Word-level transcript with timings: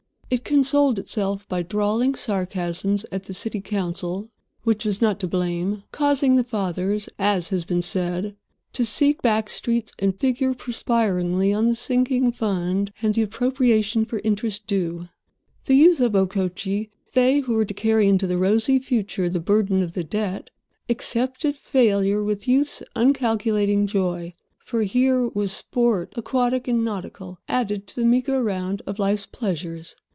It 0.33 0.45
consoled 0.45 0.97
itself 0.97 1.45
by 1.49 1.61
drawling 1.61 2.15
sarcasms 2.15 3.05
at 3.11 3.25
the 3.25 3.33
city 3.33 3.59
council 3.59 4.29
which 4.63 4.85
was 4.85 5.01
not 5.01 5.19
to 5.19 5.27
blame, 5.27 5.83
causing 5.91 6.37
the 6.37 6.43
fathers, 6.45 7.09
as 7.19 7.49
has 7.49 7.65
been 7.65 7.81
said, 7.81 8.37
to 8.71 8.85
seek 8.85 9.21
back 9.21 9.49
streets 9.49 9.91
and 9.99 10.17
figure 10.17 10.53
perspiringly 10.53 11.51
on 11.51 11.65
the 11.65 11.75
sinking 11.75 12.31
fund 12.31 12.93
and 13.01 13.13
the 13.13 13.21
appropriation 13.23 14.05
for 14.05 14.19
interest 14.23 14.65
due. 14.67 15.09
The 15.65 15.75
youth 15.75 15.99
of 15.99 16.13
Okochee—they 16.15 17.39
who 17.41 17.53
were 17.53 17.65
to 17.65 17.73
carry 17.73 18.07
into 18.07 18.25
the 18.25 18.37
rosy 18.37 18.79
future 18.79 19.27
the 19.27 19.41
burden 19.41 19.83
of 19.83 19.95
the 19.95 20.03
debt—accepted 20.05 21.57
failure 21.57 22.23
with 22.23 22.47
youth's 22.47 22.81
uncalculating 22.95 23.85
joy. 23.85 24.33
For, 24.59 24.83
here 24.83 25.27
was 25.27 25.51
sport, 25.51 26.13
aquatic 26.15 26.69
and 26.69 26.85
nautical, 26.85 27.39
added 27.49 27.85
to 27.87 27.95
the 27.99 28.05
meagre 28.05 28.41
round 28.41 28.81
of 28.87 28.97
life's 28.97 29.25
pleasures. 29.25 29.97